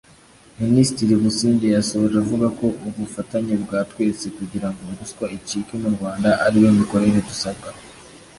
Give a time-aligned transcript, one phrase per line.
[0.63, 6.69] Minisitiri Busingye yasoje avuga ko ubufatanye bwa twese kugira ngo ruswa icike mu Rwanda ariyo
[6.79, 7.69] mikorere dusabwa